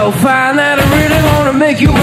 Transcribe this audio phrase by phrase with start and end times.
[0.00, 2.00] so fine that I really wanna make you mine.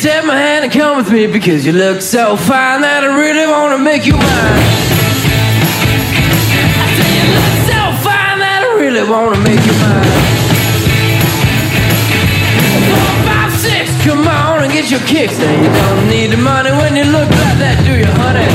[0.00, 3.46] Take my hand and come with me because you look so fine that I really
[3.46, 5.11] wanna make you mine.
[14.82, 15.38] get your kicks.
[15.38, 18.51] And you don't need the money when you look like that, do you, honey?